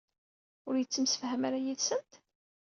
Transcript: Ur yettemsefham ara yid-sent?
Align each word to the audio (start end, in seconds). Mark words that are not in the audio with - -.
Ur 0.67 0.75
yettemsefham 0.77 1.41
ara 1.47 1.59
yid-sent? 1.65 2.11